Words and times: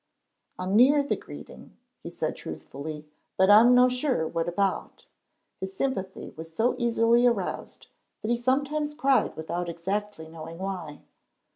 "I'm 0.57 0.75
near 0.75 1.03
the 1.03 1.15
greeting," 1.15 1.77
he 2.01 2.09
said 2.09 2.35
truthfully, 2.35 3.05
"but 3.37 3.51
I'm 3.51 3.75
no 3.75 3.87
sure 3.87 4.27
what 4.27 4.49
about." 4.49 5.05
His 5.59 5.77
sympathy 5.77 6.31
was 6.35 6.55
so 6.55 6.73
easily 6.79 7.27
aroused 7.27 7.85
that 8.23 8.31
he 8.31 8.35
sometimes 8.37 8.95
cried 8.95 9.35
without 9.35 9.69
exactly 9.69 10.27
knowing 10.27 10.57
why. 10.57 11.03